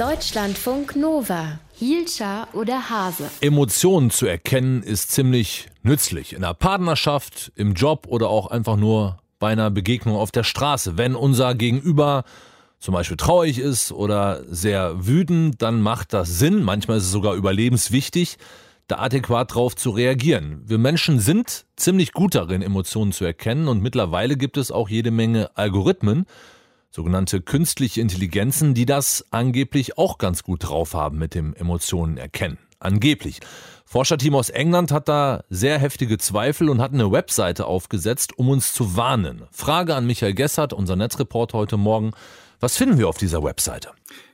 [0.00, 1.58] Deutschlandfunk Nova.
[1.74, 3.30] Hielscher oder Hase.
[3.42, 6.32] Emotionen zu erkennen ist ziemlich nützlich.
[6.32, 10.96] In der Partnerschaft, im Job oder auch einfach nur bei einer Begegnung auf der Straße.
[10.96, 12.24] Wenn unser Gegenüber
[12.78, 16.62] zum Beispiel traurig ist oder sehr wütend, dann macht das Sinn.
[16.62, 18.38] Manchmal ist es sogar überlebenswichtig,
[18.86, 20.62] da adäquat drauf zu reagieren.
[20.64, 25.10] Wir Menschen sind ziemlich gut darin, Emotionen zu erkennen und mittlerweile gibt es auch jede
[25.10, 26.24] Menge Algorithmen,
[26.90, 32.58] sogenannte künstliche Intelligenzen, die das angeblich auch ganz gut drauf haben mit dem Emotionen erkennen.
[32.78, 33.40] Angeblich.
[33.84, 38.72] Forscherteam aus England hat da sehr heftige Zweifel und hat eine Webseite aufgesetzt, um uns
[38.72, 39.42] zu warnen.
[39.50, 42.12] Frage an Michael Gessert, unser Netzreporter heute Morgen.
[42.60, 43.90] Was finden wir auf dieser Webseite?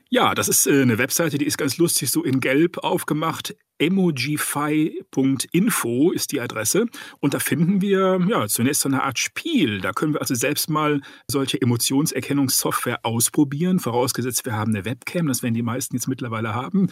[0.09, 6.11] Ja, das ist äh, eine Webseite, die ist ganz lustig so in Gelb aufgemacht emojify.info
[6.11, 6.85] ist die Adresse.
[7.19, 9.81] Und da finden wir ja zunächst so eine Art Spiel.
[9.81, 15.27] Da können wir also selbst mal solche Emotionserkennungssoftware ausprobieren, vorausgesetzt wir haben eine Webcam.
[15.27, 16.87] Das werden die meisten jetzt mittlerweile haben.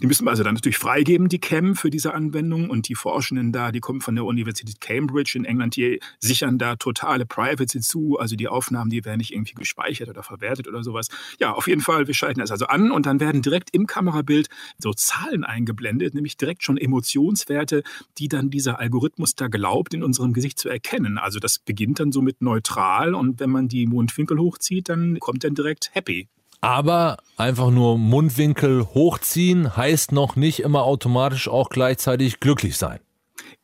[0.00, 2.70] Die müssen wir also dann natürlich freigeben, die Cam für diese Anwendung.
[2.70, 6.76] Und die Forschenden da, die kommen von der Universität Cambridge in England, die sichern da
[6.76, 8.18] totale Privacy zu.
[8.18, 11.08] Also die Aufnahmen, die werden nicht irgendwie gespeichert oder verwertet oder sowas.
[11.40, 14.48] Ja, auf jeden Fall, wir schalten das also an und dann werden direkt im Kamerabild
[14.78, 17.82] so Zahlen eingeblendet, nämlich direkt schon Emotionswerte,
[18.18, 21.18] die dann dieser Algorithmus da glaubt, in unserem Gesicht zu erkennen.
[21.18, 25.44] Also das beginnt dann so mit neutral und wenn man die Mundwinkel hochzieht, dann kommt
[25.44, 26.28] dann direkt happy.
[26.60, 33.00] Aber einfach nur Mundwinkel hochziehen heißt noch nicht immer automatisch auch gleichzeitig glücklich sein.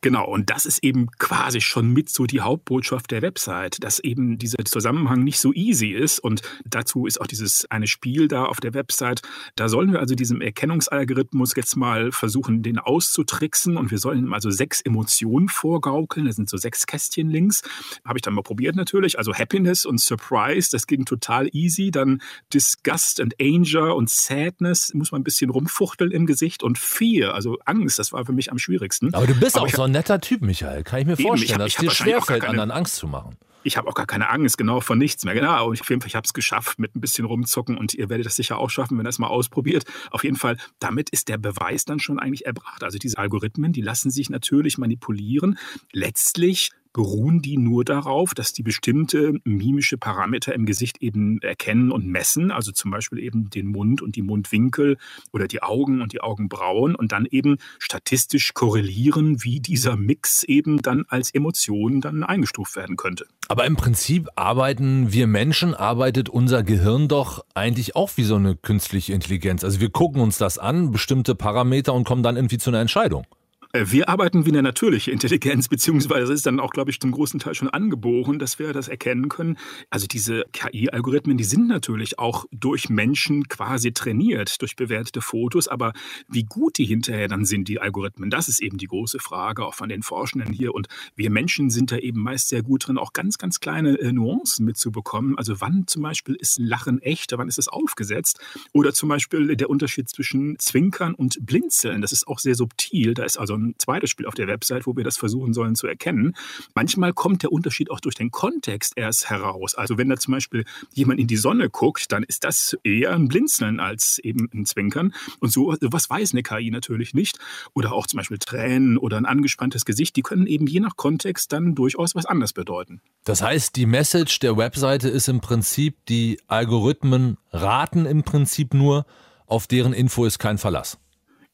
[0.01, 4.37] Genau, und das ist eben quasi schon mit so die Hauptbotschaft der Website, dass eben
[4.37, 6.19] dieser Zusammenhang nicht so easy ist.
[6.19, 9.21] Und dazu ist auch dieses eine Spiel da auf der Website.
[9.57, 13.75] Da sollen wir also diesem Erkennungsalgorithmus jetzt mal versuchen, den auszutricksen.
[13.75, 16.27] Und wir sollen ihm also sechs Emotionen vorgaukeln.
[16.27, 17.61] Das sind so sechs Kästchen links.
[18.05, 19.17] Habe ich dann mal probiert natürlich.
[19.17, 21.91] Also Happiness und Surprise, das ging total easy.
[21.91, 22.21] Dann
[22.53, 26.63] Disgust and Anger und Sadness, muss man ein bisschen rumfuchteln im Gesicht.
[26.63, 29.13] Und Fear, also Angst, das war für mich am schwierigsten.
[29.13, 30.83] Aber du bist Aber auch so ein netter Typ, Michael.
[30.83, 33.37] Kann ich mir vorstellen, dass es dir schwerfällt, anderen Angst zu machen.
[33.63, 35.33] Ich habe auch gar keine Angst, genau, von nichts mehr.
[35.33, 38.09] Genau, und auf jeden Fall, ich habe es geschafft mit ein bisschen rumzucken und ihr
[38.09, 39.83] werdet das sicher auch schaffen, wenn ihr es mal ausprobiert.
[40.11, 42.83] Auf jeden Fall, damit ist der Beweis dann schon eigentlich erbracht.
[42.83, 45.57] Also diese Algorithmen, die lassen sich natürlich manipulieren.
[45.91, 52.07] Letztlich beruhen die nur darauf, dass die bestimmte mimische Parameter im Gesicht eben erkennen und
[52.07, 54.97] messen, also zum Beispiel eben den Mund und die Mundwinkel
[55.31, 60.81] oder die Augen und die Augenbrauen und dann eben statistisch korrelieren, wie dieser Mix eben
[60.81, 63.25] dann als Emotion dann eingestuft werden könnte.
[63.47, 68.55] Aber im Prinzip arbeiten wir Menschen, arbeitet unser Gehirn doch eigentlich auch wie so eine
[68.55, 69.63] künstliche Intelligenz.
[69.63, 73.25] Also wir gucken uns das an, bestimmte Parameter und kommen dann irgendwie zu einer Entscheidung.
[73.71, 77.39] Äh, wir arbeiten wie eine natürliche Intelligenz, beziehungsweise ist dann auch, glaube ich, zum großen
[77.39, 79.57] Teil schon angeboren, dass wir das erkennen können.
[79.91, 85.93] Also diese KI-Algorithmen, die sind natürlich auch durch Menschen quasi trainiert, durch bewertete Fotos, aber
[86.27, 89.75] wie gut die hinterher dann sind, die Algorithmen, das ist eben die große Frage, auch
[89.75, 90.73] von den Forschenden hier.
[90.73, 94.11] Und wir Menschen sind da eben meist sehr gut drin, auch ganz, ganz kleine äh,
[94.11, 95.37] Nuancen mitzubekommen.
[95.37, 98.39] Also wann zum Beispiel ist Lachen echt, wann ist es aufgesetzt?
[98.73, 103.13] Oder zum Beispiel der Unterschied zwischen Zwinkern und Blinzeln, das ist auch sehr subtil.
[103.13, 105.87] Da ist also ein zweites Spiel auf der Website, wo wir das versuchen sollen zu
[105.87, 106.35] erkennen.
[106.75, 109.75] Manchmal kommt der Unterschied auch durch den Kontext erst heraus.
[109.75, 113.27] Also wenn da zum Beispiel jemand in die Sonne guckt, dann ist das eher ein
[113.27, 115.13] Blinzeln als eben ein Zwinkern.
[115.39, 117.39] Und so was weiß eine KI natürlich nicht.
[117.73, 121.51] Oder auch zum Beispiel Tränen oder ein angespanntes Gesicht, die können eben je nach Kontext
[121.53, 123.01] dann durchaus was anderes bedeuten.
[123.25, 129.05] Das heißt, die Message der Webseite ist im Prinzip, die Algorithmen raten im Prinzip nur,
[129.45, 130.97] auf deren Info ist kein Verlass.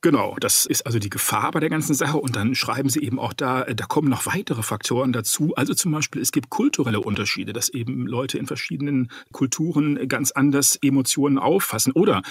[0.06, 2.18] Genau, das ist also die Gefahr bei der ganzen Sache.
[2.18, 5.56] Und dann schreiben sie eben auch da, äh, da kommen noch weitere Faktoren dazu.
[5.56, 10.78] Also zum Beispiel, es gibt kulturelle Unterschiede, dass eben Leute in verschiedenen Kulturen ganz anders
[10.84, 11.92] Emotionen auffassen.
[11.92, 12.22] Oder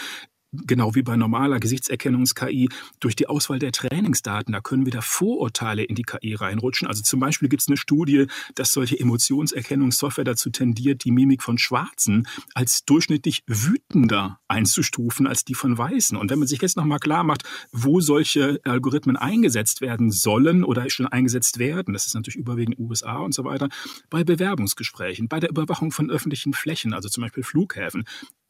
[0.66, 2.68] genau wie bei normaler Gesichtserkennungs-KI,
[3.00, 6.88] durch die Auswahl der Trainingsdaten, da können wieder Vorurteile in die KI reinrutschen.
[6.88, 11.58] Also zum Beispiel gibt es eine Studie, dass solche Emotionserkennungssoftware dazu tendiert, die Mimik von
[11.58, 16.16] Schwarzen als durchschnittlich wütender einzustufen als die von Weißen.
[16.16, 17.42] Und wenn man sich jetzt nochmal klar macht,
[17.72, 23.18] wo solche Algorithmen eingesetzt werden sollen oder schon eingesetzt werden, das ist natürlich überwiegend USA
[23.18, 23.68] und so weiter,
[24.10, 28.04] bei Bewerbungsgesprächen, bei der Überwachung von öffentlichen Flächen, also zum Beispiel Flughäfen,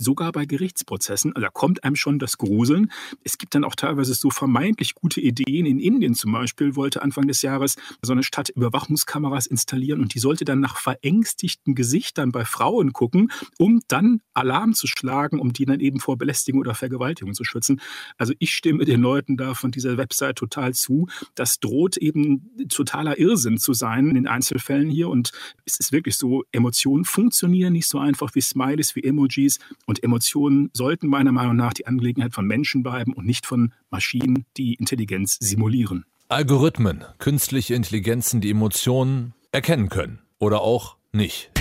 [0.04, 2.92] sogar bei Gerichtsprozessen, da kommt einem schon das Gruseln.
[3.24, 5.66] Es gibt dann auch teilweise so vermeintlich gute Ideen.
[5.66, 10.18] In Indien zum Beispiel wollte Anfang des Jahres so eine Stadt Überwachungskameras installieren und die
[10.18, 15.64] sollte dann nach verängstigten Gesichtern bei Frauen gucken, um dann Alarm zu schlagen, um die
[15.64, 17.80] dann eben vor Belästigung oder Vergewaltigung zu schützen.
[18.18, 21.08] Also ich stimme den Leuten da von dieser Website total zu.
[21.34, 25.32] Das droht eben totaler Irrsinn zu sein in den Einzelfällen hier und
[25.64, 30.02] es ist wirklich so, Emotionen funktionieren nicht so einfach wie Smileys, wie Emojis und Und
[30.02, 34.74] Emotionen sollten meiner Meinung nach die Angelegenheit von Menschen bleiben und nicht von Maschinen, die
[34.74, 36.04] Intelligenz simulieren.
[36.26, 41.52] Algorithmen, künstliche Intelligenzen, die Emotionen erkennen können oder auch nicht.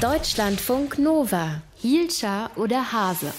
[0.00, 3.32] Deutschlandfunk Nova, Hielscher oder Hase.